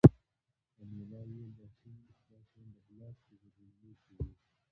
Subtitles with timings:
[0.81, 2.07] انیلا وویل دا شیان د
[2.87, 4.31] بلاک په زیرزمینۍ کې وو